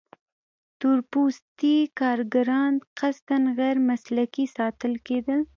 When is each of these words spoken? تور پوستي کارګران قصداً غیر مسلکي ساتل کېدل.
تور 0.79 0.99
پوستي 1.11 1.75
کارګران 1.99 2.73
قصداً 2.99 3.39
غیر 3.59 3.77
مسلکي 3.89 4.45
ساتل 4.55 4.93
کېدل. 5.07 5.39